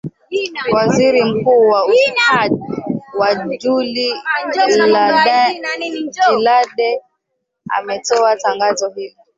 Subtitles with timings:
[0.71, 2.55] waziri mkuu wa ustadi
[3.19, 4.13] wa juli
[6.17, 7.01] jilade
[7.69, 9.15] ametoa tangazo hilo